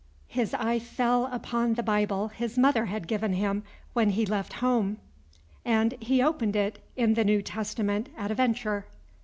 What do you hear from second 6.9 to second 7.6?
in the New